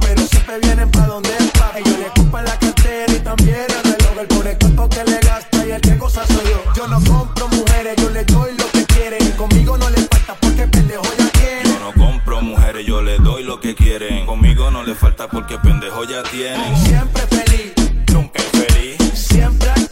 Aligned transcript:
pero 0.00 0.26
siempre 0.26 0.58
vienen 0.60 0.90
pa' 0.90 1.06
donde 1.06 1.30
el 1.36 1.48
papi. 1.50 1.80
Ellos 1.80 1.98
le 1.98 2.06
ocupan 2.08 2.44
la 2.44 2.58
cartera 2.58 3.12
y 3.12 3.18
también 3.20 3.66
el 3.68 3.84
reloj. 3.84 4.18
El 4.20 4.26
pobre 4.28 4.58
cuerpo 4.58 4.88
que 4.88 5.04
le 5.04 5.18
gasta 5.20 5.66
y 5.66 5.70
el 5.72 5.80
que 5.80 5.94
goza 5.96 6.26
soy 6.26 6.44
yo. 6.44 6.62
Yo 6.76 6.86
no 6.88 7.00
compro 7.04 7.48
mujeres, 7.48 7.96
yo 7.96 8.10
le 8.10 8.24
doy 8.24 8.52
lo 8.56 8.66
que 8.72 8.84
quieren. 8.86 9.22
y 9.26 9.30
Conmigo 9.32 9.76
no 9.78 9.90
les 9.90 10.08
falta 10.08 10.34
porque 10.40 10.66
pendejo 10.66 11.04
ya 11.18 11.28
tienen. 11.32 11.72
Yo 11.72 11.80
no 11.80 11.92
compro 11.92 12.40
mujeres, 12.42 12.86
yo 12.86 13.02
le 13.02 13.18
doy 13.18 13.42
lo 13.44 13.60
que 13.60 13.74
quieren. 13.74 14.26
Conmigo 14.26 14.70
no 14.70 14.82
les 14.82 14.98
falta 14.98 15.28
porque 15.28 15.58
pendejo 15.58 16.04
ya 16.04 16.22
tienen. 16.24 16.76
Siempre 16.86 17.22
feliz, 17.28 17.72
nunca 18.12 18.40
infeliz. 18.42 18.96
Siempre 19.14 19.70
aquí. 19.70 19.91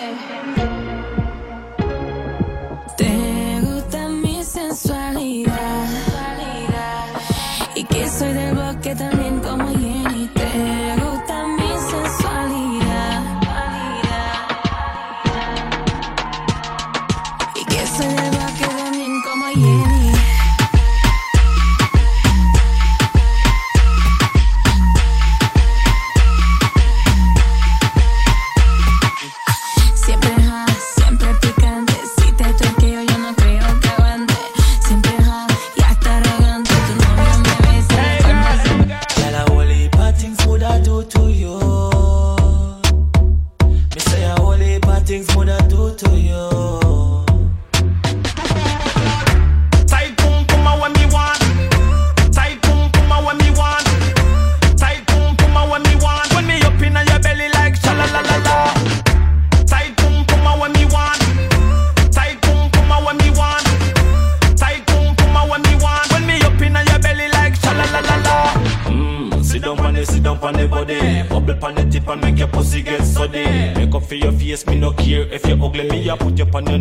Thank 0.00 0.58
you. 0.58 0.79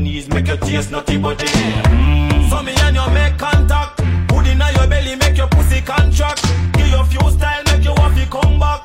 knees, 0.09 0.29
make 0.29 0.47
you 0.47 0.57
taste 0.57 0.91
nutty 0.91 1.17
body. 1.17 1.45
Mm. 1.45 2.50
So 2.50 2.61
me 2.63 2.73
and 2.85 2.95
you 2.95 3.09
make 3.13 3.38
contact. 3.38 3.97
Put 4.27 4.47
in 4.47 4.61
your 4.77 4.88
belly, 4.88 5.15
make 5.15 5.38
your 5.38 5.47
pussy 5.47 5.81
contract. 5.81 6.41
Give 6.73 6.88
your 6.88 7.06
few 7.06 7.25
style, 7.31 7.63
make 7.67 7.83
your 7.83 7.95
waffy 7.95 8.25
come 8.29 8.59
back. 8.59 8.81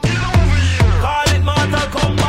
Call 1.03 1.29
it 1.35 1.43
mortal 1.49 1.89
come 1.95 2.24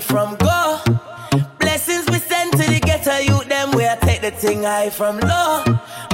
from 0.00 0.36
go. 0.36 0.80
Blessings 1.58 2.06
we 2.10 2.18
send 2.18 2.52
to 2.52 2.58
the 2.58 2.80
ghetto 2.80 3.16
youth, 3.18 3.48
them 3.48 3.72
where 3.72 3.90
I 3.90 3.96
take 3.96 4.20
the 4.20 4.30
thing 4.30 4.62
high 4.62 4.90
from 4.90 5.18
low. 5.18 5.64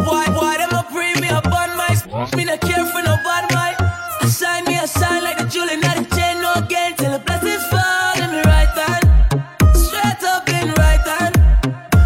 Why, 0.06 0.26
why 0.30 0.56
them 0.58 0.72
a 0.72 0.86
bring 0.92 1.20
me 1.20 1.28
up 1.28 1.46
on 1.46 1.76
my 1.76 1.92
Me 2.36 2.44
not 2.44 2.60
care 2.60 2.84
for 2.86 3.02
no 3.02 3.16
bad 3.24 3.52
mind. 3.52 3.76
I 3.78 4.28
shine 4.28 4.64
me, 4.64 4.78
I 4.78 4.86
shine 4.86 5.22
like 5.22 5.38
the 5.38 5.44
jewel 5.44 5.68
in 5.68 5.80
the 5.80 6.06
chain, 6.14 6.40
no 6.40 6.54
gain, 6.68 6.94
till 6.96 7.12
the 7.12 7.18
blessings 7.18 7.64
fall 7.68 8.14
in 8.22 8.30
me 8.30 8.40
right 8.46 8.72
hand. 8.72 9.04
Straight 9.76 10.22
up 10.22 10.48
in 10.48 10.72
right 10.80 11.04
hand. 11.04 11.34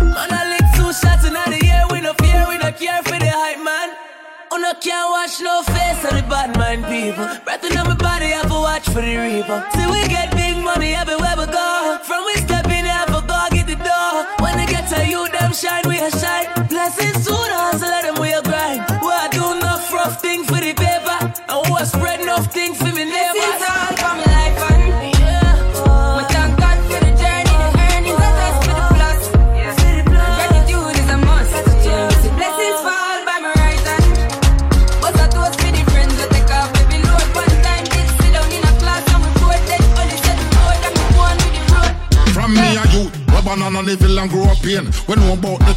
Man, 0.02 0.30
I 0.32 0.42
lick 0.50 0.66
two 0.76 0.92
shots 0.92 1.26
in 1.26 1.34
the 1.34 1.60
air, 1.68 1.84
we 1.92 2.00
no 2.00 2.12
fear, 2.14 2.46
we 2.48 2.58
no 2.58 2.72
care 2.72 3.02
for 3.02 3.18
the 3.18 3.30
hype, 3.30 3.62
man. 3.62 3.94
Oh, 4.50 4.56
no 4.56 4.72
can't 4.80 5.10
watch 5.10 5.40
no 5.40 5.62
face 5.62 6.02
of 6.04 6.16
the 6.16 6.24
bad 6.28 6.56
mind 6.56 6.84
people. 6.86 7.26
Breath 7.44 7.64
in 7.64 7.74
my 7.74 7.94
body, 7.94 8.32
I 8.32 8.42
have 8.42 8.50
a 8.50 8.60
watch 8.60 8.86
for 8.86 9.02
the 9.02 9.16
reaper. 9.16 9.64
Till 9.74 9.90
we 9.92 10.08
get 10.08 10.32
big 10.32 10.56
money 10.64 10.94
everywhere. 10.94 11.27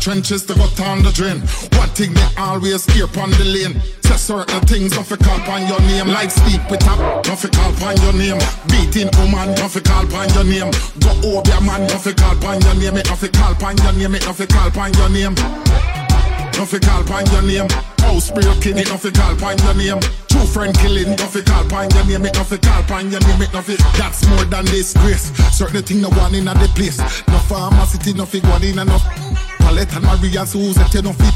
Trenches 0.02 0.44
to 0.50 0.56
go 0.56 0.66
down 0.74 1.04
the 1.06 1.14
drain. 1.14 1.38
One 1.78 1.90
thing 1.94 2.12
they 2.18 2.30
always 2.36 2.84
hear 2.90 3.06
on 3.22 3.30
the 3.38 3.46
lane. 3.46 3.78
Say 4.02 4.18
certain 4.18 4.62
things, 4.66 4.98
don't 4.98 5.06
call 5.06 5.38
upon 5.38 5.70
your 5.70 5.80
name. 5.86 6.10
Like 6.10 6.34
sleep 6.34 6.60
with 6.74 6.82
a, 6.90 7.22
don't 7.22 7.38
call 7.38 7.70
upon 7.70 7.96
your 8.02 8.14
name. 8.18 8.42
Beating 8.66 9.14
woman, 9.22 9.54
don't 9.54 9.70
call 9.86 10.04
upon 10.04 10.28
your 10.34 10.44
name. 10.44 10.74
Go 11.06 11.14
over 11.22 11.46
your 11.46 11.62
man, 11.62 11.86
don't 11.86 12.02
call 12.18 12.34
upon 12.34 12.58
your 12.66 12.76
name. 12.82 12.98
It 12.98 13.06
don't 13.06 13.22
call 13.30 13.54
upon 13.54 13.78
your 13.78 13.94
name. 13.94 14.16
It 14.18 14.26
don't 14.26 14.50
call 14.50 14.68
upon 14.68 14.90
your 14.98 15.10
name. 15.14 15.36
Don't 15.38 16.82
call 16.82 17.02
upon 17.06 17.24
your 17.30 17.46
name. 17.46 17.70
House 18.02 18.34
breaking, 18.34 18.82
it 18.82 18.90
don't 18.90 19.06
call 19.14 19.38
upon 19.38 19.54
your 19.62 19.76
name. 19.78 20.02
True 20.34 20.50
friend 20.50 20.74
killing, 20.82 21.14
don't 21.14 21.46
call 21.46 21.62
upon 21.70 21.94
your 21.94 22.06
name. 22.10 22.26
It 22.26 22.34
don't 22.34 22.50
call 22.50 22.82
upon 22.82 23.14
your 23.14 23.22
name. 23.22 23.42
It 23.46 23.54
don't 23.54 23.70
That's 24.02 24.26
more 24.26 24.50
than 24.50 24.66
disgrace. 24.66 25.30
Certain 25.54 25.86
thing 25.86 26.02
no 26.02 26.10
one 26.18 26.34
in 26.34 26.46
the 26.50 26.70
place. 26.74 26.98
No 27.30 27.38
pharmacy, 27.46 28.14
no 28.18 28.26
fig 28.26 28.44
one 28.50 28.66
in 28.66 28.82
enough. 28.82 29.51
Palette 29.72 29.96
and 29.96 30.04
Maria 30.04 30.46
Susan, 30.46 30.84
you 30.92 31.02
don't 31.02 31.16
fit. 31.16 31.32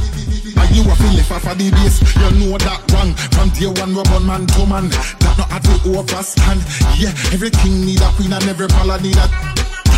And 0.60 0.70
you 0.76 0.84
a 0.84 0.96
feel 1.00 1.16
of 1.16 1.56
the 1.56 1.72
base. 1.72 2.04
You 2.20 2.52
know 2.52 2.60
that 2.60 2.84
one. 2.92 3.16
From 3.32 3.48
day 3.56 3.72
one, 3.72 3.96
we 3.96 4.04
run 4.12 4.28
man 4.28 4.44
to 4.44 4.68
man. 4.68 4.92
That 5.24 5.40
not 5.40 5.52
at 5.56 5.64
the 5.64 5.96
overstand. 5.96 6.60
Yeah, 7.00 7.16
everything 7.32 7.88
need 7.88 8.04
a 8.04 8.12
queen 8.20 8.36
and 8.36 8.44
every 8.44 8.68
pala 8.68 9.00
need 9.00 9.16
a 9.16 9.24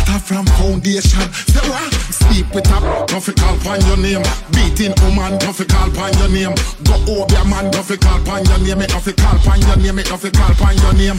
That 0.06 0.22
from 0.22 0.46
foundation. 0.54 1.26
Say 1.50 1.66
what? 1.66 1.82
Uh, 1.82 1.98
Sleep 2.14 2.46
with 2.54 2.62
don't 3.10 3.10
fi 3.10 3.32
call 3.34 3.58
upon 3.58 3.82
your 3.90 3.98
name. 3.98 4.22
Beating 4.54 4.94
woman, 5.02 5.34
fi 5.42 5.64
call 5.66 5.90
upon 5.90 6.14
your 6.22 6.30
name. 6.30 6.54
Go 6.86 6.94
over 7.10 7.26
your 7.34 7.46
man, 7.50 7.74
fi 7.74 7.98
call 7.98 8.22
upon 8.22 8.46
your 8.46 8.62
name. 8.62 8.86
Fi 8.86 9.12
call 9.18 9.34
upon 9.34 9.58
your 9.66 9.78
name. 9.82 9.98
Fi 9.98 10.30
call 10.30 10.52
upon 10.54 10.78
your 10.78 10.94
name. 10.94 11.18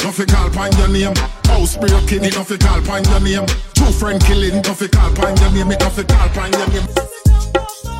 Don't 0.00 0.14
fi 0.14 0.24
call 0.24 0.46
upon 0.48 0.72
your 0.78 0.88
name. 0.88 1.14
House 1.44 1.76
breaking, 1.76 2.24
it 2.24 2.32
don't 2.32 2.46
fi 2.46 2.56
call 2.56 2.78
upon 2.78 3.04
your 3.04 3.20
name. 3.20 3.46
True 3.74 3.92
friend 3.92 4.20
killing, 4.24 4.62
don't 4.62 4.76
fi 4.76 4.88
call 4.88 5.12
upon 5.12 5.36
your 5.36 5.52
name. 5.52 5.70
It 5.72 5.78
don't 5.78 5.92
fi 5.92 6.02
call 6.02 6.26
upon 6.26 6.52
your 6.52 6.68
name. 6.68 6.88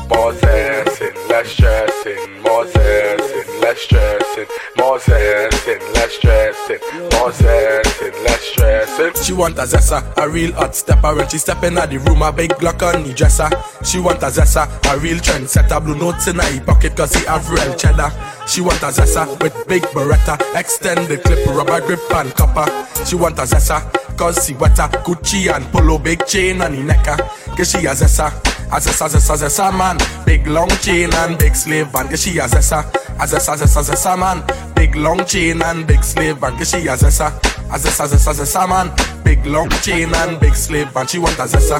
More 0.09 0.33
dancing, 0.33 1.13
less 1.29 1.47
stressing. 1.47 2.41
More 2.41 2.65
dancing, 2.65 3.60
less 3.71 3.81
stressing. 3.81 4.47
More 4.77 4.99
dancing, 4.99 5.79
less 5.93 6.11
stressing. 6.15 6.79
More 7.13 7.31
dancing, 7.31 8.23
less 8.23 8.41
stressing. 8.41 9.23
She 9.23 9.33
want 9.33 9.57
a 9.57 9.63
zessa, 9.63 10.03
a 10.17 10.29
real 10.29 10.53
hot 10.53 10.75
stepper. 10.75 11.15
When 11.15 11.27
she 11.29 11.37
step 11.37 11.63
in 11.63 11.75
the 11.75 12.03
room, 12.05 12.21
a 12.21 12.31
big 12.31 12.51
Glock 12.51 12.81
on 12.81 13.03
the 13.03 13.13
dresser. 13.13 13.49
She 13.83 13.99
want 13.99 14.23
a 14.23 14.27
zessa, 14.27 14.67
a 14.93 14.99
real 14.99 15.17
trendsetter. 15.17 15.83
Blue 15.83 15.95
notes 15.95 16.27
in 16.27 16.35
her 16.35 16.61
pocket 16.65 16.95
cause 16.95 17.13
he 17.13 17.25
have 17.25 17.49
real 17.49 17.73
cheddar. 17.75 18.11
She 18.47 18.61
want 18.61 18.81
a 18.81 18.91
zessa 18.91 19.25
with 19.41 19.55
big 19.67 19.83
beretta. 19.93 20.37
extended 20.55 21.23
clip, 21.23 21.45
rubber 21.47 21.81
grip 21.81 21.99
and 22.15 22.33
copper. 22.35 22.67
She 23.05 23.15
want 23.15 23.39
a 23.39 23.43
zessa 23.43 23.79
cause 24.17 24.45
she 24.45 24.53
wetter. 24.55 24.89
Gucci 25.05 25.53
and 25.53 25.65
polo, 25.71 25.97
big 25.97 26.25
chain 26.25 26.61
on 26.61 26.73
the 26.73 26.83
necker. 26.83 27.17
Cause 27.55 27.71
she 27.71 27.85
a 27.85 27.91
zessa. 27.91 28.27
A 28.71 28.79
zessa, 28.79 29.07
zessa, 29.07 29.35
zessa 29.35 29.71
man. 29.77 29.97
Big 30.25 30.47
long 30.47 30.69
chain 30.81 31.13
and 31.13 31.37
big 31.37 31.55
slave 31.55 31.93
and 31.95 32.17
she 32.19 32.37
a 32.39 32.47
zessa. 32.47 32.83
A 33.19 33.25
zessa, 33.27 33.55
zessa 33.61 33.83
zessa 33.83 34.17
man. 34.17 34.43
Big 34.75 34.95
long 34.95 35.23
chain 35.25 35.61
and 35.61 35.85
big 35.85 36.03
slave 36.03 36.43
and 36.43 36.65
she 36.65 36.87
a 36.87 36.95
zessa. 36.97 37.27
A 37.69 37.77
zessa 37.77 38.07
zessa 38.07 38.33
zessa 38.33 38.67
man. 38.67 38.91
Big 39.23 39.45
long 39.45 39.69
chain 39.83 40.13
and 40.15 40.39
big 40.39 40.55
slave 40.55 40.95
and 40.95 41.09
she 41.09 41.19
want 41.19 41.37
a 41.37 41.45
zessa. 41.45 41.77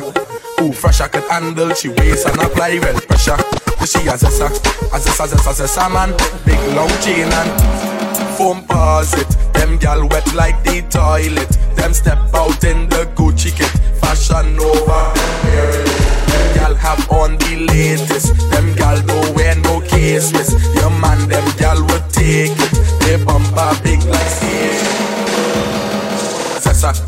Ooh, 0.62 0.72
fresh 0.72 1.02
I 1.02 1.08
can 1.08 1.24
handle, 1.24 1.74
she 1.74 1.90
weighs 1.90 2.26
and 2.26 2.40
apply 2.40 2.78
well 2.80 3.00
pressure. 3.02 3.38
She 3.86 4.08
a 4.08 4.14
zessa, 4.14 4.48
a 4.94 5.00
zessa 5.00 5.26
zessa 5.28 5.54
zessa 5.54 5.90
man. 5.92 6.12
Big 6.46 6.62
long 6.76 6.92
chain 7.02 7.32
and 7.32 8.38
foam 8.38 8.64
posit. 8.68 9.28
Them 9.54 9.78
gal 9.78 10.08
wet 10.08 10.34
like 10.36 10.64
the 10.64 10.84
toilet. 10.90 11.50
Them 11.76 11.94
step 11.94 12.20
out 12.36 12.64
in 12.64 12.90
the 12.90 13.10
Gucci 13.16 13.52
kit. 13.56 13.74
Fashion 14.00 14.60
over. 14.60 15.04
Them 16.30 16.56
gal 16.56 16.76
have 16.76 17.10
on 17.10 17.38
the 17.38 17.66
latest. 17.68 18.36
Them 18.52 18.76
gal 18.76 19.02
don't 19.02 19.36
wear 19.36 19.56
no. 19.56 19.72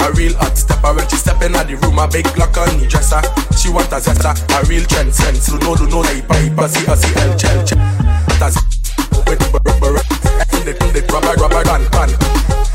A 0.03 0.11
real 0.13 0.35
hot 0.35 0.57
stepper 0.57 0.93
when 0.93 1.07
she 1.07 1.15
step 1.15 1.41
out 1.41 1.67
the 1.67 1.79
room, 1.79 1.97
a 1.97 2.07
big 2.07 2.27
lock 2.37 2.57
on 2.57 2.77
the 2.77 2.87
dresser. 2.87 3.23
She 3.55 3.69
want 3.71 3.87
a 3.87 4.03
zesta, 4.03 4.35
a 4.35 4.67
real 4.67 4.83
trend 4.83 5.15
sense. 5.15 5.47
So 5.47 5.55
no, 5.57 5.75
do 5.75 5.87
no, 5.87 5.99
like 6.03 6.27
but 6.27 6.67
see, 6.67 6.85
I 6.85 6.95
see, 6.95 7.15
el, 7.23 7.37
chel, 7.39 7.63
chel. 7.65 7.79
That's 8.37 8.59
rubber, 11.13 11.35
rubber, 11.39 11.41
rubber, 11.41 11.63
gun, 11.63 11.87
gun. 11.91 12.09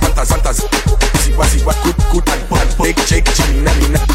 Fantas, 0.01 0.33
fantas, 0.33 0.59
see, 1.19 1.33
what, 1.35 1.49
see, 1.49 1.65
what, 1.65 1.77
good, 1.85 1.97
good, 2.13 2.29
and 2.29 2.49
pan, 2.49 2.69
big, 2.81 2.99
shake, 3.01 3.25
chin, 3.35 3.67
and 3.67 4.08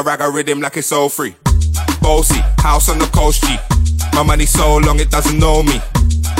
I 0.00 0.02
rag 0.02 0.22
a 0.22 0.30
rhythm 0.30 0.62
like 0.62 0.78
it's 0.78 0.92
all 0.92 1.10
free. 1.10 1.36
Bossy, 2.00 2.40
house 2.64 2.88
on 2.88 2.98
the 2.98 3.04
coast 3.12 3.44
G. 3.44 3.58
My 4.14 4.22
money 4.22 4.46
so 4.46 4.78
long 4.78 4.98
it 4.98 5.10
doesn't 5.10 5.38
know 5.38 5.62
me. 5.62 5.76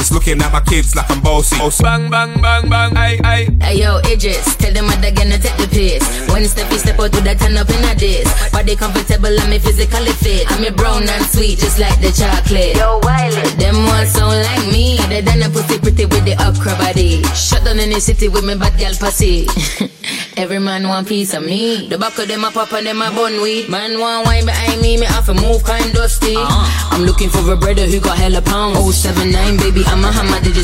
It's 0.01 0.11
looking 0.11 0.41
at 0.41 0.51
my 0.51 0.63
kids 0.63 0.97
like 0.97 1.11
I'm 1.11 1.21
bossy. 1.21 1.59
bossy. 1.59 1.85
Bang, 1.85 2.09
bang, 2.09 2.41
bang, 2.41 2.71
bang, 2.71 2.97
aye, 2.97 3.21
aye. 3.23 3.49
Hey, 3.61 3.83
yo, 3.83 3.99
Idris, 4.09 4.57
tell 4.57 4.73
them 4.73 4.89
I'm 4.89 5.03
gonna 5.13 5.37
take 5.37 5.61
the 5.61 5.69
piss. 5.69 6.01
One 6.31 6.43
step, 6.47 6.73
you 6.73 6.79
step 6.79 6.99
out 7.01 7.13
to 7.13 7.21
that 7.21 7.39
turn 7.39 7.55
up 7.59 7.69
in 7.69 7.85
a 7.85 7.95
diss. 7.95 8.25
Body 8.51 8.77
comfortable, 8.77 9.29
I'm 9.29 9.53
physically 9.61 10.17
fit. 10.17 10.51
I'm 10.53 10.65
a 10.65 10.73
brown 10.73 11.05
and 11.05 11.27
sweet, 11.27 11.59
just 11.59 11.79
like 11.79 12.01
the 12.01 12.17
chocolate. 12.17 12.81
Yo, 12.81 12.97
Wiley. 13.05 13.45
Them 13.61 13.77
ones 13.93 14.09
sound 14.09 14.41
like 14.41 14.73
me. 14.73 14.97
They 15.13 15.21
done 15.21 15.45
a 15.45 15.51
pussy 15.53 15.77
pretty 15.79 16.09
with 16.09 16.25
the 16.25 16.33
upcra 16.41 16.81
body. 16.81 17.21
Shut 17.37 17.63
down 17.63 17.79
in 17.79 17.91
the 17.91 18.01
city 18.01 18.33
with 18.33 18.47
me 18.47 18.57
bad 18.57 18.73
gal 18.81 18.97
pussy. 18.97 19.45
Every 20.37 20.59
man 20.59 20.89
want 20.89 21.09
piece 21.09 21.35
of 21.35 21.45
me. 21.45 21.89
The 21.89 21.99
back 21.99 22.19
of 22.19 22.29
them 22.29 22.45
a 22.45 22.51
pop 22.51 22.73
and 22.73 22.87
them 22.87 23.03
a 23.03 23.11
bun 23.11 23.43
weed. 23.43 23.69
Man 23.69 23.99
want 23.99 24.27
wine 24.27 24.47
behind 24.47 24.81
me, 24.81 24.97
me 24.97 25.07
have 25.07 25.27
to 25.27 25.35
move 25.35 25.65
kind 25.65 25.93
dusty. 25.93 26.37
Uh-huh. 26.37 26.95
I'm 26.95 27.03
looking 27.03 27.29
for 27.29 27.51
a 27.53 27.57
brother 27.57 27.87
who 27.87 28.01
got 28.01 28.17
hella 28.17 28.41
pound. 28.43 28.77
Oh 28.77 28.91
seven 28.91 29.31
nine, 29.31 29.57
baby, 29.57 29.83
I'm 29.87 30.05
a 30.05 30.13
hammer, 30.13 30.41
did 30.41 30.57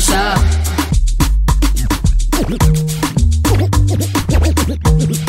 it. 5.13 5.26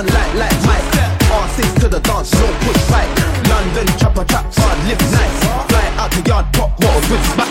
on 0.00 0.06
like, 0.06 0.34
like 0.34 0.60
Mike. 0.64 0.84
R6 1.30 1.80
to 1.80 1.88
the 1.88 2.00
dance, 2.00 2.32
no 2.32 2.46
push 2.64 2.82
back. 2.88 3.08
London, 3.48 3.86
chopper 3.98 4.24
traps, 4.24 4.56
hard 4.58 4.78
lift. 4.88 5.04
nice. 5.12 5.40
Fly 5.68 5.86
out 6.00 6.10
the 6.10 6.22
yard, 6.28 6.46
pop 6.54 6.70
walls 6.80 7.10
with 7.10 7.24
smack. 7.34 7.49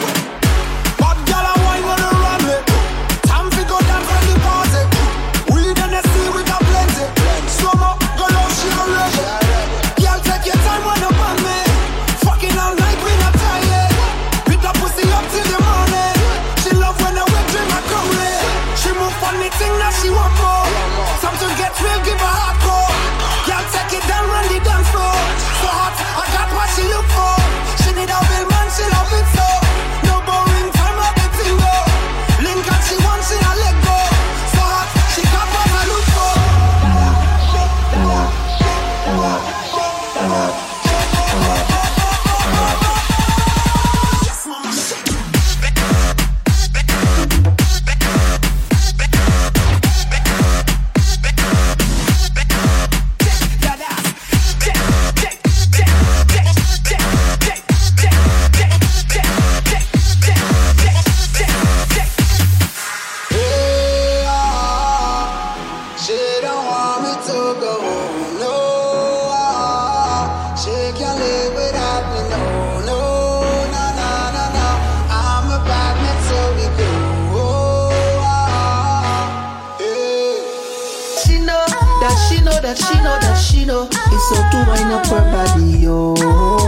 That 82.70 82.78
she 82.78 82.96
know, 83.02 83.18
that 83.20 83.36
she 83.36 83.66
know. 83.66 83.88
It's 83.90 84.30
so 84.30 84.36
to 84.36 84.70
wind 84.70 84.92
up 84.92 85.08
her 85.08 85.22
body, 85.32 85.80
yo. 85.80 86.59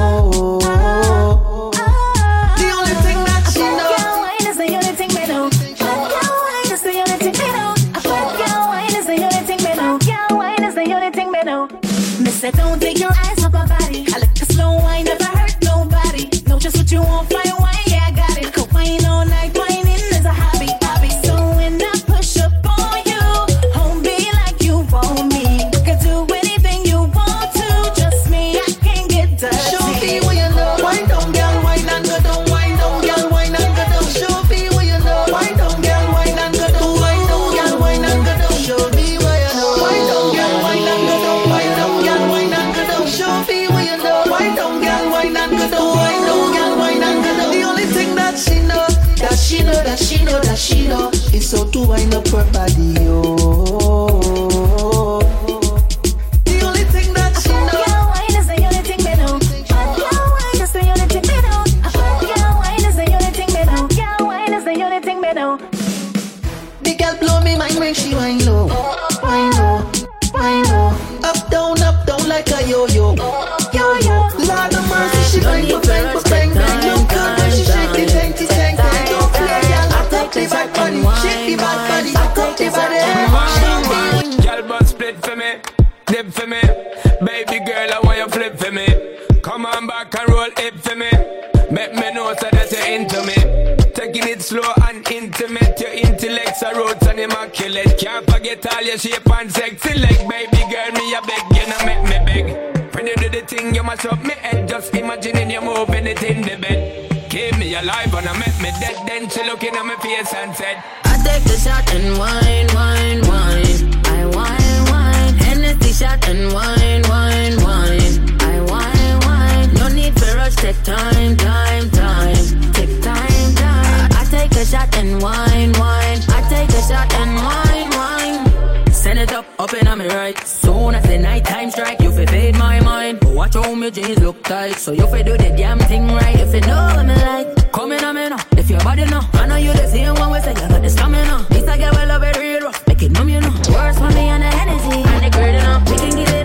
And 110.22 110.55
said, 110.55 110.77
I 111.03 111.18
take 111.25 111.44
the 111.46 111.57
shot 111.57 111.94
and 111.96 112.18
wine, 112.20 112.68
wine, 112.77 113.22
wine. 113.25 114.05
I 114.05 114.25
wine, 114.38 114.84
wine. 114.92 115.34
Hennessy 115.34 115.94
shot 115.94 116.27
and 116.29 116.53
wine, 116.53 117.01
wine, 117.10 117.57
wine. 117.66 118.42
I 118.42 118.62
wine, 118.70 119.20
wine. 119.25 119.74
No 119.74 119.88
need 119.88 120.14
for 120.20 120.36
rush, 120.36 120.55
take 120.57 120.81
time, 120.84 121.36
time, 121.38 121.90
time. 121.90 122.72
Take 122.74 123.01
time, 123.01 123.55
time. 123.55 124.10
I 124.14 124.27
take 124.29 124.51
a 124.51 124.64
shot 124.64 124.96
and 124.96 125.22
wine, 125.24 125.72
wine. 125.81 126.20
I 126.29 126.46
take 126.50 126.70
a 126.70 126.81
shot 126.84 127.12
and 127.16 127.36
wine, 127.48 127.90
wine. 127.98 128.94
Send 128.94 129.18
it 129.18 129.34
up, 129.34 129.46
up 129.57 129.74
and 129.74 129.88
on 129.88 129.98
me 129.98 130.07
right. 130.07 130.38
Soon 130.46 130.94
as 130.94 131.03
the 131.03 131.18
night 131.18 131.46
time 131.46 131.72
strike, 131.72 132.00
you 132.00 132.12
fi 132.12 132.27
fade 132.27 132.57
my 132.57 132.79
mind. 132.81 133.24
Watch 133.24 133.55
how 133.55 133.74
my 133.74 133.90
jeans 133.90 134.20
look 134.20 134.44
tight, 134.44 134.75
so 134.75 134.92
you 134.92 135.07
fi 135.07 135.24
do 135.24 135.36
the 135.36 135.50
damn 135.57 135.79
thing 135.79 136.07
right. 136.10 136.40
If 136.40 136.53
you 136.53 136.62
know 136.62 136.86
what 136.96 137.07
me 137.07 137.16
like, 137.16 137.72
come 137.72 137.92
in 137.92 138.03
on 138.03 138.16
me 138.16 138.29
now. 138.29 138.50
Your 138.72 138.79
body 138.86 139.03
know, 139.03 139.20
I 139.34 139.48
know 139.48 139.57
you 139.57 139.74
the 139.74 139.86
same 139.86 140.16
one. 140.16 140.31
We 140.31 140.40
say 140.40 140.53
you 140.53 140.70
got 140.70 140.81
the 140.81 140.90
stamina. 140.90 141.46
This 141.50 141.68
I 141.68 141.75
get 141.77 141.92
well 141.92 142.07
love 142.07 142.24
it 142.24 142.38
real 142.38 142.62
rough, 142.62 142.88
make 142.88 143.03
it 143.03 143.12
numb 143.12 143.27
you 143.27 143.42
know. 143.42 143.51
Words 143.68 143.98
for 143.98 144.07
me 144.16 144.31
and 144.31 144.42
the 144.42 144.48
Hennessy, 144.48 145.03
and 145.12 145.25
the 145.25 145.29
girl 145.29 145.51
you. 145.51 145.92
We 145.92 145.98
can 145.98 146.16
get 146.16 146.29
it 146.34 146.41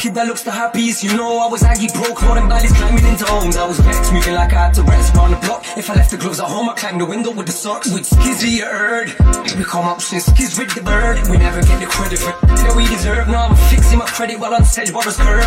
kid 0.00 0.14
that 0.14 0.26
looks 0.26 0.42
the 0.42 0.50
happiest. 0.50 1.04
You 1.04 1.14
know 1.14 1.38
I 1.38 1.48
was 1.48 1.62
aggy 1.62 1.88
broke, 1.92 2.20
than 2.20 2.48
valleys 2.48 2.72
climbing 2.72 3.04
into 3.04 3.26
homes. 3.26 3.56
I 3.56 3.66
was 3.68 3.78
vexed, 3.80 4.12
moving 4.12 4.34
like 4.34 4.52
I 4.52 4.66
had 4.66 4.74
to 4.74 4.82
rest 4.82 5.14
around 5.14 5.32
the 5.32 5.36
block. 5.46 5.62
If 5.76 5.90
I 5.90 5.94
left 5.94 6.10
the 6.10 6.16
gloves 6.16 6.40
at 6.40 6.48
home, 6.48 6.70
I 6.70 6.74
climbed 6.74 7.00
the 7.00 7.06
window 7.06 7.30
with 7.32 7.46
the 7.46 7.52
socks. 7.52 7.92
With 7.92 8.08
skizzy, 8.08 8.52
you 8.58 8.64
heard. 8.64 9.08
We 9.58 9.64
come 9.64 9.84
up 9.84 10.00
since 10.00 10.26
skiz 10.30 10.58
with 10.58 10.74
the 10.74 10.82
bird. 10.82 11.28
We 11.28 11.36
never 11.36 11.60
get 11.60 11.80
the 11.80 11.86
credit 11.86 12.18
for 12.18 12.32
that 12.46 12.74
we 12.74 12.86
deserve. 12.88 13.28
Now 13.28 13.48
I'm 13.48 13.56
fixing 13.68 13.98
my 13.98 14.06
credit 14.06 14.40
while 14.40 14.54
on 14.54 14.64
Sedge 14.64 14.90
Bottom's 14.92 15.18
curb. 15.18 15.44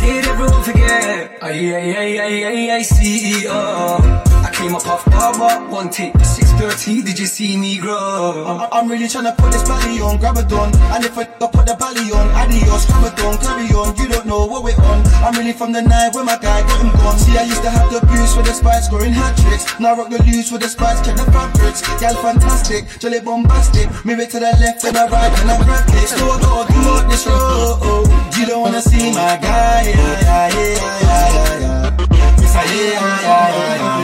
Did 0.00 0.24
everyone 0.24 0.62
forget? 0.62 1.42
Aye, 1.42 1.74
aye, 1.76 2.18
aye, 2.24 2.70
aye, 2.76 2.82
CEO. 2.82 3.50
I 3.52 4.29
came 4.60 4.76
up 4.76 4.86
off 4.86 5.04
Baba, 5.06 5.72
one 5.72 5.88
take, 5.88 6.12
630, 6.20 7.02
did 7.02 7.18
you 7.18 7.26
see 7.26 7.56
me 7.56 7.78
grow? 7.78 8.44
I'm, 8.46 8.68
I'm 8.72 8.86
really 8.90 9.06
tryna 9.06 9.36
put 9.36 9.52
this 9.52 9.64
belly 9.64 10.00
on, 10.00 10.18
grab 10.18 10.36
a 10.36 10.44
done. 10.44 10.70
And 10.92 11.04
if 11.04 11.16
I 11.16 11.24
go 11.40 11.48
put 11.48 11.64
the 11.64 11.74
belly 11.80 12.12
on, 12.12 12.28
adios, 12.36 12.84
grab 12.84 13.08
a 13.08 13.16
done, 13.16 13.38
carry 13.40 13.72
on. 13.72 13.96
You 13.96 14.08
don't 14.08 14.26
know 14.26 14.44
what 14.44 14.62
we're 14.62 14.76
on. 14.76 15.00
I'm 15.24 15.32
really 15.34 15.52
from 15.52 15.72
the 15.72 15.80
night 15.80 16.14
where 16.14 16.24
my 16.24 16.36
guy 16.36 16.60
got 16.60 16.80
him 16.80 16.92
gone. 17.00 17.18
See, 17.18 17.36
I 17.36 17.44
used 17.44 17.62
to 17.62 17.70
have 17.70 17.88
the 17.90 18.00
boost 18.06 18.36
with 18.36 18.46
the 18.46 18.52
spice, 18.52 18.86
scoring 18.86 19.12
hat 19.12 19.36
tricks. 19.40 19.64
Now 19.80 19.94
I 19.94 19.98
rock 19.98 20.10
the 20.10 20.22
loose 20.22 20.52
with 20.52 20.60
the 20.60 20.68
spice, 20.68 21.00
check 21.00 21.16
the 21.16 21.24
fabrics. 21.32 21.80
Gal 22.00 22.14
fantastic, 22.20 22.84
jolly 23.00 23.20
bombastic. 23.20 23.88
It 24.20 24.28
to 24.30 24.38
the 24.40 24.52
left 24.60 24.84
and 24.84 24.96
the 24.96 25.08
right 25.08 25.32
and 25.40 25.50
I 25.50 25.56
grab 25.64 25.88
it. 25.88 26.08
So 26.08 26.28
I 26.28 26.36
gotta 26.36 26.72
do 26.72 26.80
up 26.92 27.08
this 27.08 27.24
road. 27.24 28.12
You 28.36 28.44
don't 28.44 28.60
wanna 28.60 28.82
see 28.82 29.08
my 29.12 29.38
guy, 29.40 29.88
yeah, 29.88 30.20
yeah, 30.20 30.48
yeah, 30.52 30.68
yeah, 30.68 31.00
yeah, 31.00 31.96
yeah, 31.96 31.96
yeah, 32.20 32.74
yeah, 32.74 33.00
yeah, 33.24 33.76
yeah. 33.76 33.99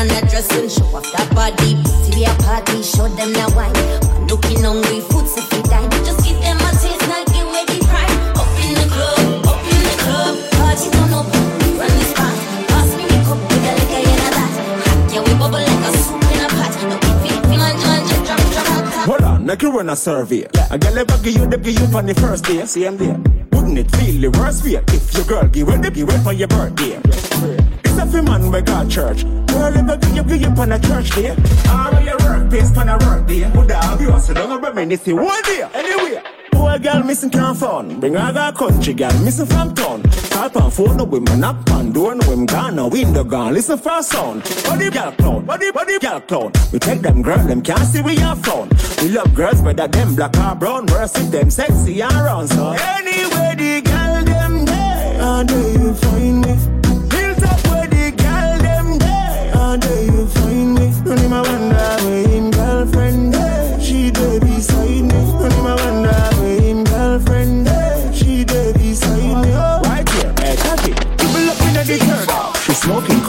on 0.00 0.08
that 0.08 0.24
dress 0.30 0.48
and 0.56 0.72
show 0.72 0.88
off 0.96 1.04
that 1.12 1.28
body. 1.36 1.76
See 2.08 2.16
we 2.16 2.24
a 2.24 2.32
party, 2.40 2.80
show 2.80 3.04
them 3.20 3.36
that 3.36 3.52
wine. 3.52 3.72
But 4.00 4.32
looking 4.32 4.64
hungry, 4.64 5.04
food's 5.12 5.36
if 5.36 5.44
we 5.52 5.60
dine. 5.68 5.92
Just 6.08 6.24
give 6.24 6.40
them 6.40 6.56
a 6.56 6.70
taste, 6.80 7.04
not 7.04 7.28
give 7.28 7.44
away 7.44 7.68
the 7.68 7.76
prime. 7.84 8.16
Up 8.32 8.48
in 8.64 8.72
the 8.80 8.86
club, 8.88 9.44
up 9.44 9.60
in 9.60 9.80
the 9.84 9.94
club, 10.00 10.34
party 10.56 10.88
on 10.96 11.12
up, 11.12 11.28
run 11.76 11.92
this 12.00 12.08
spot. 12.16 12.32
Pass 12.72 12.88
me 12.96 13.04
the 13.12 13.18
cup 13.28 13.40
with 13.44 13.68
a 13.68 13.72
liquor 13.76 14.00
in 14.00 14.20
a 14.24 14.28
lot. 14.40 14.52
Hot, 14.88 15.04
yeah 15.12 15.20
we 15.20 15.32
bubble 15.36 15.60
like 15.60 15.84
a 15.84 15.90
soup 16.00 16.24
in 16.32 16.40
a 16.40 16.48
pot. 16.48 16.72
No 16.88 16.96
we 16.96 17.10
feel 17.20 17.40
man, 17.60 17.76
man, 17.84 18.00
just 18.08 18.22
drop, 18.24 18.40
drop, 18.56 18.72
drop. 18.72 19.04
Hold 19.04 19.24
on, 19.28 19.44
make 19.44 19.60
you 19.60 19.68
run 19.68 19.92
a 19.92 19.96
survey. 19.96 20.48
Yeah. 20.48 20.72
A 20.72 20.80
girl 20.80 20.96
ever 20.96 21.18
give 21.20 21.36
you, 21.36 21.44
they 21.44 21.60
give 21.60 21.76
you 21.76 21.86
on 21.92 22.08
the 22.08 22.16
first 22.16 22.48
day, 22.48 22.64
same 22.64 22.96
day. 22.96 23.12
Wouldn't 23.52 23.76
it 23.76 23.92
feel 24.00 24.16
the 24.16 24.32
worst 24.40 24.64
way 24.64 24.80
if 24.80 25.12
your 25.12 25.28
girl 25.28 25.44
give 25.44 25.68
it, 25.68 25.92
give 25.92 26.08
it 26.08 26.20
for 26.24 26.32
your 26.32 26.48
birthday? 26.48 26.96
Yeah 26.96 27.59
fi 28.06 28.20
man 28.20 28.50
we 28.50 28.60
got 28.62 28.88
church. 28.88 29.24
Girl 29.46 29.76
ever 29.76 29.96
give 29.96 30.16
you 30.16 30.22
give 30.24 30.40
you 30.40 30.48
on 30.48 30.72
a 30.72 30.78
church 30.78 31.10
day. 31.10 31.30
Or 31.30 32.00
your 32.02 32.18
workplace 32.18 32.76
on 32.76 32.88
a 32.88 32.98
work 32.98 33.26
day. 33.26 33.50
Would 33.54 33.70
have 33.70 34.00
you 34.00 34.18
so 34.20 34.34
don't 34.34 34.60
reminisce 34.60 35.06
one 35.06 35.42
day. 35.42 35.68
Anyway. 35.74 36.22
Boy, 36.52 36.78
girl 36.78 37.02
missing 37.02 37.30
can't 37.30 37.56
phone. 37.56 38.00
Bring 38.00 38.14
her 38.14 38.34
a 38.36 38.52
country 38.52 38.92
girl 38.92 39.12
missing 39.24 39.46
from 39.46 39.74
town. 39.74 40.02
Call 40.30 40.62
on 40.62 40.70
phone, 40.70 40.96
no 40.98 41.04
women 41.04 41.42
up 41.42 41.70
on 41.70 41.90
door, 41.90 42.14
no 42.14 42.28
women 42.28 42.44
gone, 42.44 42.76
no 42.76 42.88
window 42.88 43.24
gone. 43.24 43.54
Listen 43.54 43.78
for 43.78 43.98
a 43.98 44.02
sound. 44.02 44.42
Body 44.64 44.90
girl 44.90 45.12
clown, 45.12 45.44
body 45.46 45.70
body 45.70 45.98
girl 45.98 46.20
clown. 46.20 46.52
We 46.70 46.78
take 46.78 47.00
them 47.00 47.22
girl, 47.22 47.38
them 47.38 47.62
can't 47.62 47.80
see 47.80 48.02
we 48.02 48.18
are 48.18 48.36
found. 48.36 48.74
We 49.00 49.08
love 49.08 49.34
girls 49.34 49.62
whether 49.62 49.88
them 49.88 50.14
black 50.14 50.36
or 50.36 50.54
brown. 50.54 50.86
Worse 50.86 51.16
if 51.16 51.30
them 51.30 51.50
sexy 51.50 52.02
and 52.02 52.12
round. 52.12 52.50
So 52.50 52.72
anyway, 52.72 53.54
the 53.56 53.80
girl 53.82 54.24
them 54.24 54.64
there, 54.66 55.44
do 55.44 55.80
you 55.80 55.94
find 55.94 56.40
me? 56.42 56.69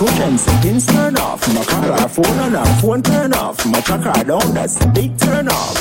Cool 0.01 0.21
and 0.23 0.39
settings 0.39 0.85
turn 0.87 1.15
off. 1.17 1.47
My 1.53 1.63
car, 1.63 2.09
phone 2.09 2.39
on 2.39 2.53
her 2.53 2.65
phone 2.81 3.01
turn 3.03 3.33
off. 3.33 3.63
My 3.67 3.81
track 3.81 4.01
her 4.01 4.23
down, 4.23 4.53
that's 4.53 4.81
a 4.81 4.87
big 4.87 5.15
turn 5.17 5.47
off. 5.47 5.77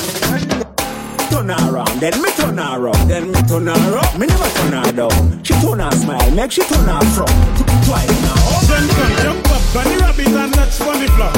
Turn 1.31 1.49
around, 1.49 1.99
then 1.99 2.21
me 2.21 2.29
turn 2.37 2.59
around, 2.59 3.07
then 3.09 3.31
me 3.31 3.41
turn 3.49 3.67
up. 3.67 4.19
Me 4.19 4.27
never 4.27 4.49
turn 4.57 4.73
her 4.77 4.91
down. 4.91 5.43
She 5.43 5.53
turn 5.61 5.79
her 5.79 5.91
smile, 5.91 6.31
make 6.31 6.51
she 6.51 6.61
turn 6.61 6.85
her 6.85 7.01
front. 7.15 7.33
Twice 7.85 8.21
now. 8.21 8.37
Jump 8.69 8.91
up, 9.01 9.11
jump 9.23 9.51
up, 9.55 9.63
bunny 9.73 9.95
rabbit 9.97 10.27
and 10.27 10.53
touch 10.53 10.79
bunny 10.79 11.07
floor. 11.15 11.33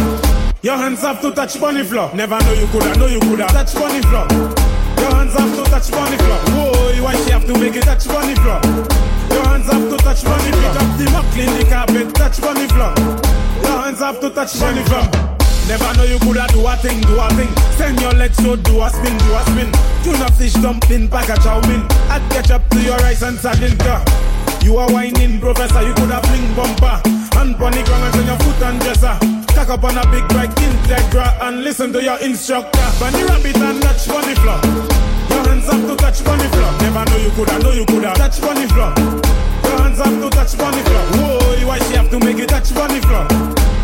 Your 0.62 0.78
hands 0.78 1.02
have 1.02 1.22
to 1.22 1.32
touch 1.32 1.60
bunny 1.62 1.84
floor. 1.84 2.12
Never 2.14 2.40
know 2.40 2.54
you 2.54 2.68
coulda, 2.68 2.98
know 3.00 3.08
you 3.08 3.20
coulda 3.22 3.48
touch 3.48 3.74
bunny 3.76 4.02
floor. 4.02 4.28
Your 5.00 5.12
hands 5.16 5.34
have 5.40 5.56
to 5.56 5.64
touch 5.72 5.90
bunny 5.92 6.18
floor. 6.18 6.40
Whoa, 6.52 7.04
why 7.04 7.16
she 7.24 7.32
have 7.32 7.46
to 7.46 7.54
make 7.58 7.76
it 7.76 7.84
touch 7.84 8.08
bunny 8.08 8.36
floor? 8.36 9.13
Hands 9.54 9.70
up 9.70 9.86
to 9.86 9.98
touch 10.02 10.24
bunny 10.24 10.52
floor. 10.52 10.74
Drop 10.74 10.98
the 10.98 11.06
muck 11.14 11.26
clean 11.30 11.54
the 11.54 11.64
carpet, 11.70 12.16
touch 12.16 12.42
bunny 12.42 12.66
floor. 12.74 12.90
Your 13.62 13.86
hands 13.86 14.02
up 14.02 14.20
to 14.22 14.32
touch 14.32 14.60
bunny 14.60 14.82
floor. 14.90 15.06
Never 15.70 15.94
know 15.94 16.10
you 16.10 16.18
coulda 16.26 16.48
do 16.50 16.66
a 16.66 16.74
thing, 16.76 17.00
do 17.06 17.22
a 17.22 17.30
thing. 17.38 17.54
Send 17.78 18.02
your 18.02 18.14
legs 18.18 18.36
so 18.42 18.56
do 18.56 18.82
a 18.82 18.90
spin, 18.90 19.14
do 19.14 19.30
a 19.38 19.46
spin. 19.46 19.70
Tuna 20.02 20.32
fish 20.34 20.54
dumpling, 20.58 21.08
pack 21.08 21.30
a 21.30 21.38
chow 21.38 21.62
mein. 21.70 21.86
Add 22.10 22.26
ketchup 22.34 22.68
to 22.70 22.82
your 22.82 22.98
rice 23.06 23.22
and 23.22 23.38
sardine 23.38 23.78
car. 23.78 24.04
You 24.66 24.78
are 24.78 24.92
whining, 24.92 25.40
professor, 25.40 25.86
you 25.86 25.94
coulda 25.94 26.18
fling 26.26 26.50
bumper. 26.58 26.98
Hand 27.38 27.54
on 27.62 27.72
the 27.78 27.84
ground 27.86 28.10
and 28.10 28.14
turn 28.18 28.26
your 28.26 28.40
foot 28.42 28.62
and 28.66 28.82
dresser. 28.82 29.16
Cock 29.54 29.70
up 29.70 29.84
on 29.84 30.02
a 30.02 30.06
big 30.10 30.28
bike, 30.34 30.50
Integra, 30.66 31.30
and 31.46 31.64
listen 31.64 31.94
to 31.94 32.02
your 32.02 32.18
instructor. 32.26 32.82
Bunny 33.00 33.22
rabbit 33.22 33.58
and 33.58 33.82
touch 33.84 34.08
bunny 34.08 34.34
floor. 34.34 35.03
Your 35.54 35.62
hands 35.62 35.72
have 35.72 35.88
to 35.88 35.96
touch 35.96 36.26
bunny 36.26 36.48
floor. 36.50 36.72
Never 36.82 37.06
know 37.06 37.18
you 37.18 37.30
coulda, 37.30 37.60
know 37.60 37.72
you 37.74 37.86
coulda 37.86 38.14
touch 38.16 38.42
bunny 38.42 38.66
floor. 38.74 38.90
Your 38.98 39.78
hands 39.86 40.00
have 40.02 40.18
to 40.18 40.30
touch 40.32 40.58
bunny 40.58 40.82
floor. 40.82 41.06
Whoa, 41.14 41.68
why 41.68 41.78
she 41.78 41.94
have 41.94 42.10
to 42.10 42.20
make 42.20 42.40
it 42.40 42.50
touch 42.50 42.74
bunny 42.74 43.00
floor? 43.02 43.28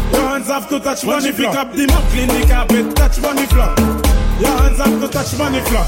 Your 0.09 0.25
hands 0.33 0.47
have 0.47 0.67
to 0.69 0.79
touch 0.79 1.01
floor. 1.01 1.21
Pick 1.21 1.53
up 1.53 1.71
the 1.73 1.85
mop, 1.85 2.03
clean 2.09 2.27
the 2.27 2.41
carpet, 2.49 2.95
touch 2.95 3.21
bunny 3.21 3.45
floor. 3.45 3.69
Your 4.41 4.57
hands 4.57 4.79
have 4.81 4.99
to 4.99 5.07
touch 5.13 5.37
money 5.37 5.61
floor. 5.69 5.85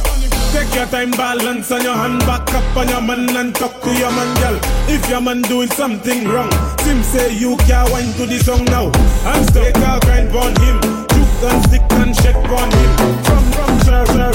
Take 0.54 0.70
your 0.76 0.86
time, 0.86 1.12
balance 1.18 1.72
on 1.72 1.82
your 1.82 1.96
hand, 1.96 2.20
back 2.30 2.46
up 2.54 2.78
on 2.78 2.88
your 2.88 3.02
man 3.02 3.36
and 3.36 3.56
talk 3.56 3.82
to 3.82 3.90
your 3.98 4.12
man, 4.12 4.30
girl. 4.38 4.60
If 4.86 5.10
your 5.10 5.22
man 5.22 5.42
doing 5.42 5.72
something 5.72 6.28
wrong, 6.28 6.52
Tim 6.86 7.02
say 7.02 7.34
you 7.34 7.58
can't 7.66 7.90
wine 7.90 8.14
to 8.22 8.28
the 8.28 8.38
song 8.38 8.66
now. 8.66 8.92
And 9.26 9.50
straight 9.50 9.78
out 9.78 10.06
grind 10.06 10.30
on 10.30 10.54
him, 10.62 10.78
juke 11.10 11.42
and 11.50 11.64
stick 11.66 11.82
and 11.98 12.16
shake 12.22 12.36
on 12.38 12.70
him. 12.70 12.92
From 13.26 13.44
from 13.50 13.80
sir 13.82 14.06
sir 14.06 14.32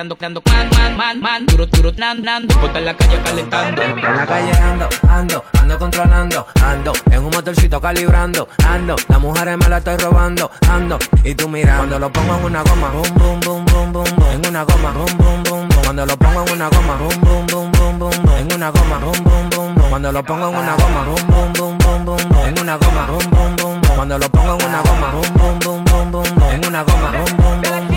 excitando, 0.00 0.16
dando, 0.18 0.42
man, 0.46 0.68
man, 0.70 0.96
man, 0.96 1.20
man, 1.20 1.46
duro, 1.46 1.66
duro, 1.66 1.92
nan, 1.96 2.22
nan, 2.22 2.46
bota 2.46 2.78
en 2.78 2.84
la 2.86 2.94
calle 2.94 3.20
calentando. 3.22 3.82
En 3.82 4.16
la 4.16 4.26
calle 4.26 4.52
ando, 4.52 4.88
ando, 5.08 5.44
ando 5.60 5.78
controlando, 5.78 6.46
ando, 6.64 6.92
en 7.10 7.24
un 7.24 7.30
motorcito 7.30 7.80
calibrando, 7.80 8.48
ando, 8.66 8.96
las 9.08 9.20
mujeres 9.20 9.58
me 9.58 9.68
la 9.68 9.78
estoy 9.78 9.96
robando, 9.98 10.50
ando, 10.68 10.98
y 11.24 11.34
tú 11.34 11.48
mira, 11.48 11.76
cuando 11.76 11.98
lo 11.98 12.10
pongo 12.10 12.34
en 12.36 12.44
una 12.44 12.62
goma, 12.62 12.88
boom, 12.88 13.14
boom, 13.14 13.40
boom, 13.40 13.64
boom, 13.66 13.92
boom, 13.92 14.16
boom, 14.16 14.32
en 14.32 14.46
una 14.48 14.62
goma, 14.64 14.92
boom, 14.92 15.18
boom, 15.18 15.42
boom, 15.42 15.68
boom, 15.68 15.82
cuando 15.84 16.06
lo 16.06 16.16
pongo 16.16 16.46
en 16.46 16.52
una 16.52 16.68
goma, 16.68 16.96
boom, 16.96 17.20
boom, 17.20 17.46
boom, 17.46 17.72
boom, 17.72 17.98
boom, 17.98 18.22
boom, 18.22 18.36
en 18.38 18.52
una 18.54 18.70
goma, 18.70 18.98
boom, 18.98 19.24
boom, 19.24 19.50
boom, 19.50 19.74
boom, 19.74 19.90
cuando 19.90 20.12
lo 20.12 20.22
pongo 20.22 20.48
en 20.48 20.56
una 20.56 20.74
goma, 20.76 21.02
boom, 21.04 21.26
boom, 21.28 21.52
boom, 21.52 21.78
boom, 21.78 22.04
boom, 22.04 22.28
boom, 22.28 22.46
en 22.46 22.58
una 22.58 22.76
goma, 22.76 23.06
boom, 23.06 23.30
boom, 23.30 23.56
boom, 23.56 23.80
boom, 23.80 23.96
cuando 23.96 24.18
lo 24.18 24.28
pongo 24.30 24.58
en 24.58 24.64
una 24.66 24.80
goma, 24.80 25.10
boom, 25.12 25.34
boom, 25.34 25.58
boom, 25.58 25.84
boom, 25.84 26.10
boom, 26.10 26.34
boom, 26.38 26.50
en 26.52 26.66
una 26.66 26.82
goma, 26.82 27.10
boom, 27.10 27.36
boom, 27.36 27.60
boom. 27.62 27.89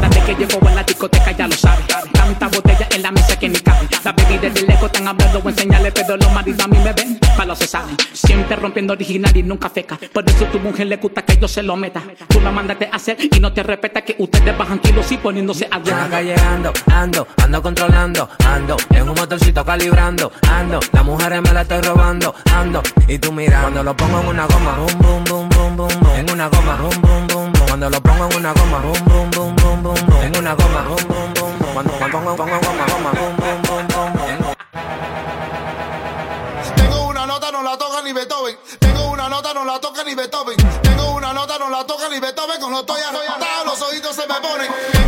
Cada 0.00 0.08
vez 0.08 0.24
que 0.24 0.34
llego 0.34 0.68
a 0.68 0.74
la 0.74 0.82
discoteca 0.82 1.30
ya 1.32 1.46
lo 1.46 1.54
sabe. 1.54 1.82
Tanta 2.12 2.48
botella 2.48 2.88
en 2.90 3.02
la 3.02 3.10
mesa 3.10 3.38
que 3.38 3.48
ni 3.48 3.58
cabe. 3.58 3.86
La 4.04 4.12
bebida 4.12 4.48
del 4.48 4.66
lejos 4.66 4.86
están 4.86 5.08
hablando 5.08 5.40
o 5.44 5.48
enseñarle, 5.48 5.92
pero 5.92 6.16
los 6.16 6.32
maridos 6.32 6.64
a 6.64 6.68
mí 6.68 6.78
me 6.78 6.92
ven. 6.92 7.18
Palos 7.36 7.58
se 7.58 7.66
saben. 7.66 7.96
Siempre 8.12 8.56
rompiendo 8.56 8.92
original 8.92 9.36
y 9.36 9.42
nunca 9.42 9.68
feca. 9.68 9.98
Por 10.12 10.28
eso 10.28 10.46
tu 10.46 10.58
mujer 10.58 10.86
le 10.86 10.96
gusta 10.96 11.22
que 11.22 11.36
yo 11.36 11.46
se 11.46 11.62
lo 11.62 11.76
meta. 11.76 12.02
Tú 12.28 12.40
la 12.40 12.50
mandaste 12.50 12.88
a 12.90 12.96
hacer 12.96 13.18
y 13.20 13.40
no 13.40 13.52
te 13.52 13.62
respeta 13.62 14.02
que 14.02 14.16
ustedes 14.18 14.56
bajan 14.56 14.78
kilos 14.78 15.10
y 15.12 15.16
poniéndose 15.16 15.68
a 15.70 15.76
En 15.76 15.84
la 15.84 16.08
calle 16.08 16.34
ando, 16.34 16.72
ando, 16.86 17.26
ando 17.42 17.62
controlando, 17.62 18.28
ando, 18.46 18.76
en 18.90 19.08
un 19.08 19.14
motorcito 19.14 19.64
calibrando, 19.64 20.32
ando, 20.48 20.80
las 20.92 21.04
mujeres 21.04 21.42
me 21.42 21.52
la 21.52 21.62
estoy 21.62 21.80
robando, 21.80 22.34
ando, 22.54 22.82
y 23.08 23.18
tú 23.18 23.32
mira, 23.32 23.62
cuando 23.62 23.82
lo 23.82 23.96
pongo 23.96 24.20
en 24.20 24.26
una 24.28 24.46
goma, 24.46 24.76
boom, 24.76 24.98
boom, 24.98 25.24
boom, 25.24 25.48
boom, 25.48 25.76
boom, 25.76 26.00
boom, 26.00 26.16
en 26.16 26.30
una 26.30 26.48
goma, 26.48 26.76
boom, 26.76 27.00
boom, 27.00 27.26
boom, 27.28 27.49
cuando 27.70 27.88
lo 27.88 28.02
pongo 28.02 28.28
en 28.28 28.36
una 28.36 28.52
goma, 28.52 28.78
boom, 28.80 29.04
boom, 29.04 29.30
boom, 29.30 29.54
boom, 29.54 29.82
boom, 29.84 30.06
boom, 30.06 30.22
en 30.22 30.36
una 30.36 30.54
goma, 30.54 30.82
boom, 30.82 31.06
boom, 31.06 31.34
boom, 31.34 31.58
boom, 31.60 31.72
cuando 31.72 31.92
pongo, 31.92 32.36
pongo 32.36 32.54
en 32.56 32.60
goma, 32.62 32.84
goma, 32.86 33.10
boom, 33.12 33.36
boom, 33.36 33.62
boom, 33.62 33.86
boom, 33.86 34.12
boom. 34.12 34.56
Tengo 36.74 37.06
una 37.06 37.26
nota, 37.26 37.52
no 37.52 37.62
la 37.62 37.78
toca 37.78 38.02
ni 38.02 38.12
Beethoven. 38.12 38.58
Tengo 38.80 39.10
una 39.12 39.28
nota, 39.28 39.54
no 39.54 39.64
la 39.64 39.80
toca 39.80 40.02
ni 40.02 40.16
Beethoven. 40.16 40.56
Tengo 40.82 41.12
una 41.12 41.32
nota, 41.32 41.58
no 41.60 41.70
la 41.70 41.86
toca 41.86 42.08
ni 42.08 42.18
Beethoven. 42.18 42.58
Cuando 42.58 42.80
estoy 42.80 43.02
arrebatado, 43.02 43.64
los 43.66 43.80
ojitos 43.82 44.16
se 44.16 44.26
me 44.26 44.34
ponen. 44.40 44.99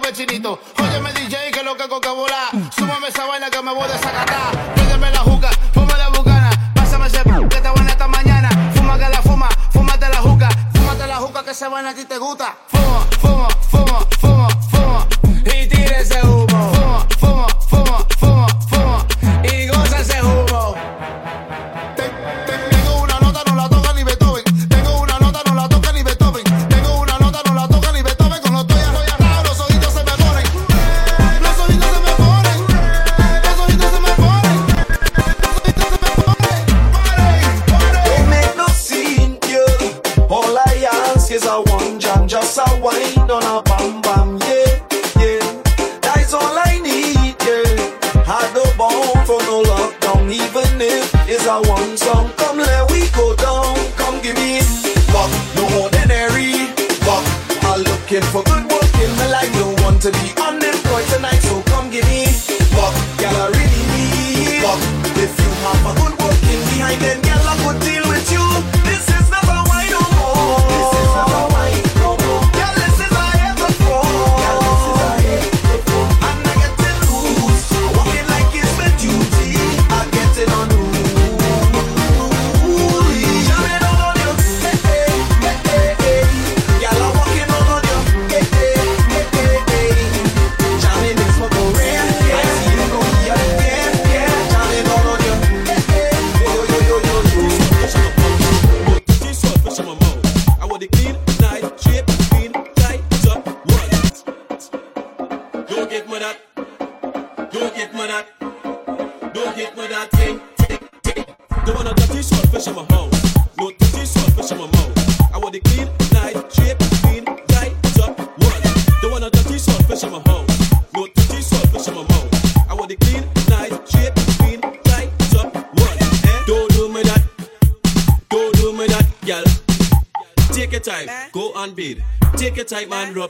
Ver 0.00 0.12
chinito. 0.12 0.58
Óyeme 0.78 1.12
DJ 1.12 1.50
que 1.50 1.62
lo 1.62 1.76
que 1.76 1.88
coca 1.88 2.12
bola. 2.12 2.50
Súmame 2.76 3.08
esa 3.08 3.24
vaina 3.26 3.50
que 3.50 3.62
me 3.62 3.72
voy 3.72 3.84
a 3.84 3.88
desacatar. 3.88 4.74
Préndeme 4.74 5.10
la 5.10 5.20
juca, 5.20 5.50
fuma 5.72 5.96
la 5.96 6.08
bucana. 6.08 6.50
Pásame 6.74 7.06
ese 7.06 7.22
que 7.22 7.56
está 7.56 7.72
buena 7.72 7.90
esta 7.90 8.08
mañana. 8.08 8.48
Fuma 8.74 8.98
que 8.98 9.08
la 9.08 9.22
fuma, 9.22 9.48
fúmate 9.70 10.08
la 10.08 10.18
juca. 10.18 10.48
Fúmate 10.74 11.06
la 11.06 11.16
juca 11.16 11.44
que 11.44 11.50
esa 11.50 11.68
vaina 11.68 11.90
a 11.90 11.94
ti 11.94 12.04
te 12.04 12.18
gusta. 12.18 12.56
Fuma, 12.68 13.06
fuma, 13.20 13.48
fuma, 13.70 14.06
fuma. 14.20 14.35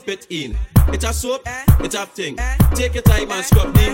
It 0.06 0.26
in. 0.30 0.56
It's 0.88 1.04
a 1.04 1.12
soap, 1.12 1.42
it's 1.80 1.94
a 1.94 2.06
thing. 2.06 2.36
Take 2.74 2.94
your 2.94 3.02
time 3.02 3.30
and 3.30 3.44
scrub 3.44 3.72
the 3.74 3.85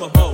salt 0.00 0.16
fish 0.16 0.29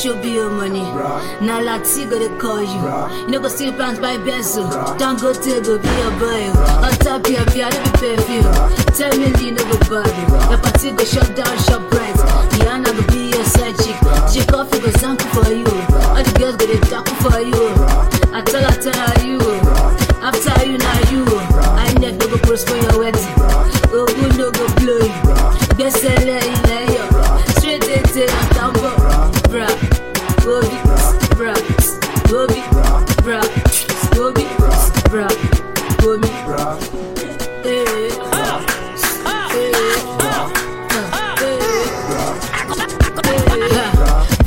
Cash 0.00 0.24
your 0.24 0.48
money. 0.50 0.80
Now 1.44 1.60
Latiga 1.60 2.18
they 2.18 2.34
call 2.38 2.62
you. 2.62 2.80
Bruh. 2.80 3.20
You 3.20 3.28
know 3.28 3.40
go 3.40 3.48
steal 3.48 3.72
plans 3.74 3.98
by 3.98 4.16
bezel. 4.16 4.64
Don't 4.96 5.20
go 5.20 5.34
till 5.34 5.60
go 5.60 5.76
be 5.76 5.88
a 5.88 6.10
boy. 6.16 6.48
On 6.80 6.92
top 7.04 7.28
your 7.28 7.44
be 7.52 7.62
I 7.62 7.68
be 7.68 7.90
perfume. 8.00 8.48
Tell 8.96 9.12
me 9.18 9.26
you. 9.26 9.32
Tell 9.36 9.52
me 9.52 9.52
lean. 9.52 9.56
Your 9.60 10.58
party 10.58 10.92
go 10.92 11.04
shut 11.04 11.36
down 11.36 11.54
shop 11.64 11.92
right. 11.92 12.16
Rihanna 12.16 12.96
go 12.96 13.02
be 13.12 13.28
your 13.28 13.44
side 13.44 13.76
chick. 13.76 13.98
She 14.32 14.40
coffee 14.46 14.80
go 14.80 14.88
zanku 14.88 15.26
for 15.36 15.52
you. 15.52 15.68
All 15.68 16.22
the 16.24 16.32
girls 16.38 16.56
go 16.56 16.64
they 16.64 16.80
talk 16.88 17.06
for 17.20 17.38
you. 17.40 17.69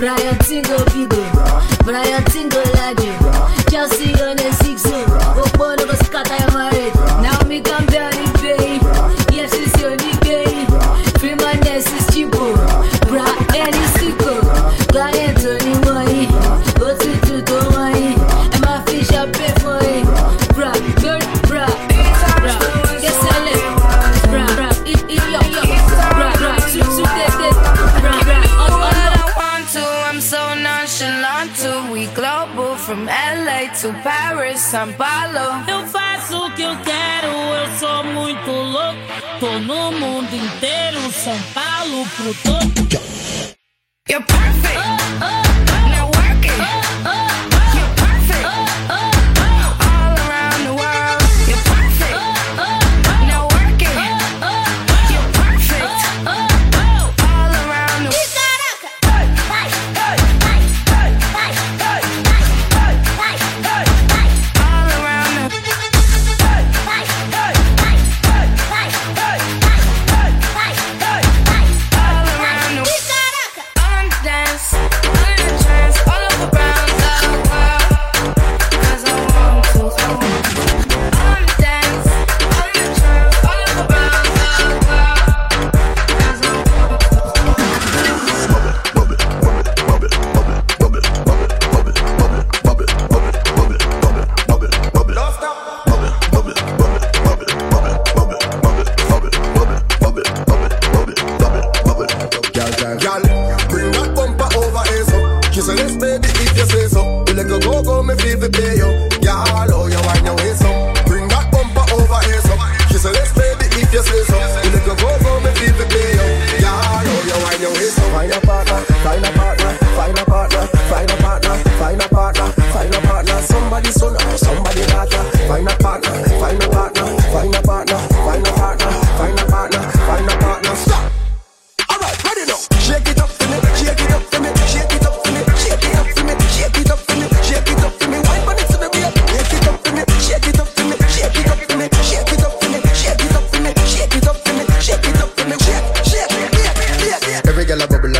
Brian 0.03 0.37
tingle, 0.39 0.83
big 0.91 1.07
Brian 1.85 2.25
tingle, 2.25 2.61
like 2.73 2.99
it. 2.99 3.22
São 34.73 34.91
Paulo. 34.93 35.63
Eu 35.67 35.85
faço 35.85 36.35
o 36.35 36.51
que 36.55 36.63
eu 36.63 36.75
quero, 36.77 37.27
eu 37.27 37.77
sou 37.77 38.03
muito 38.05 38.49
louco. 38.49 38.99
Tô 39.39 39.59
no 39.59 39.91
mundo 39.91 40.33
inteiro, 40.33 41.11
São 41.11 41.39
Paulo 41.53 42.07
pro 42.17 42.33
todo. 42.41 43.52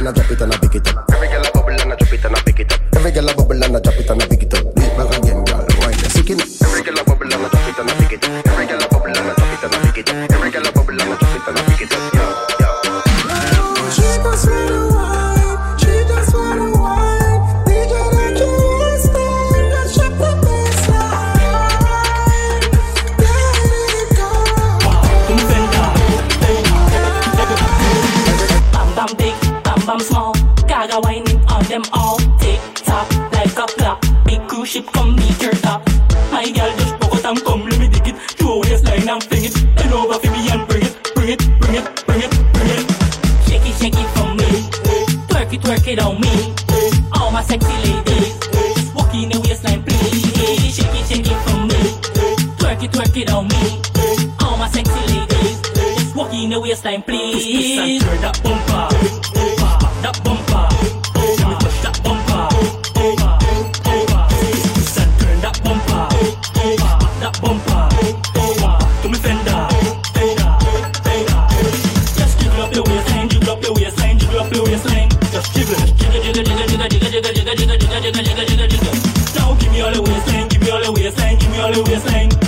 and 0.06 0.10
I 0.10 0.22
drop 0.22 0.32
it 0.32 0.42
and 0.42 0.54
I 0.54 0.58
pick 0.58 0.76
it 0.76 0.88
up. 0.90 1.10
Every 1.14 1.28
girl 1.30 1.46
a 1.46 1.52
bubble 1.54 1.70
and 1.70 1.94
I 1.94 1.96
drop 1.96 2.14
it 2.14 2.26
and 2.26 2.36
I 2.36 2.42
pick 2.42 2.60
it 2.60 2.74
up. 2.74 2.82
Every 2.96 3.12
girl 3.12 3.30
a 3.30 3.36
bubble 3.36 3.64
and 3.64 3.78
I 3.78 3.80
drop 3.80 3.93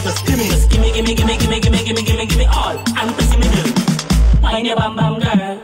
Just 0.05 0.25
give 0.27 0.37
me, 0.37 0.47
just 0.47 0.69
give 0.69 0.81
me, 0.81 0.91
give 0.93 1.03
me, 1.05 1.15
give 1.15 1.25
me, 1.25 1.35
give 1.37 1.49
me, 1.49 1.59
give 1.59 1.71
me, 1.71 1.83
give 1.83 1.95
me, 1.95 2.25
give 2.27 2.37
me, 2.37 2.45
pressing 3.13 3.39
me 3.39 3.47
girl. 3.47 3.73
Bam 4.75 4.95
bam 4.95 5.19
girl, 5.19 5.61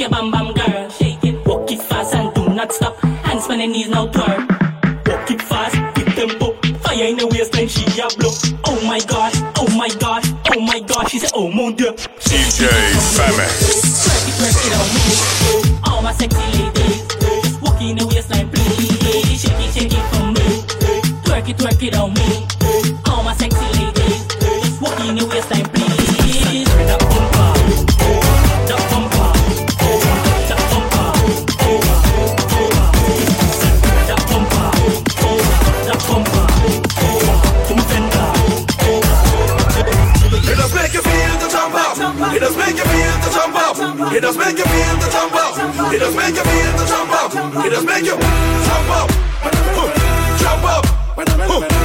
it. 0.00 0.10
Bam 0.10 0.30
bam 0.30 0.52
girl. 0.54 0.88
Walk 1.44 1.70
it 1.72 1.82
fast 1.82 2.14
and 2.14 2.32
do 2.34 2.48
not 2.50 2.72
stop. 2.72 2.96
Hands 3.00 3.46
on 3.48 3.58
the 3.58 3.66
knees. 3.66 3.88
Walk 3.88 5.30
it 5.30 5.42
fast, 5.42 5.74
tempo. 6.14 6.52
Fire 6.78 7.04
in 7.04 7.16
the 7.16 7.26
waistline, 7.26 7.68
she 7.68 7.84
a 8.00 8.08
blow. 8.16 8.30
Oh 8.64 8.80
my 8.86 9.00
god, 9.00 9.32
oh 9.58 9.68
my 9.76 9.88
god, 9.98 10.24
oh 10.54 10.60
my 10.60 10.80
god. 10.80 11.06
Oh. 11.34 11.50
DJ 11.50 12.68
Famous. 13.16 13.98
All 15.84 16.02
my 16.02 16.12
sexy 16.12 16.38
ladies. 16.38 16.77
It, 21.48 21.56
twerk 21.56 21.82
it 21.82 21.96
on 21.96 22.12
me. 22.12 22.44
All 23.08 23.22
my 23.24 23.32
sexy 23.32 23.56
ladies, 23.80 24.26
just 24.36 25.08
in 25.08 25.16
waistline, 25.30 25.64
please. 25.72 25.88
It 40.44 40.56
does 40.60 40.74
make 40.74 40.92
you 40.92 41.00
feel 41.00 41.32
the 41.40 41.48
jump 41.48 41.74
up. 41.74 41.96
It 42.34 42.40
does 42.40 42.56
make 42.58 42.76
you 42.76 42.84
feel 42.84 43.16
the 43.24 43.30
jump 43.32 43.56
up. 43.56 44.12
It 44.12 44.20
does 44.20 44.36
make 44.36 44.58
you 44.58 44.64
feel 44.68 44.96
the 45.00 45.08
jump 45.08 45.32
up. 45.32 45.56
It 45.94 45.98
does 45.98 46.14
make 46.14 46.36
you 46.36 46.44
feel 46.44 46.72
the 46.76 46.84
jump 46.84 47.12
up. 47.16 47.32
It 47.64 47.72
you 48.04 48.18
jump 48.18 48.90
up. 48.90 49.97
Wait 51.18 51.28
a. 51.30 51.77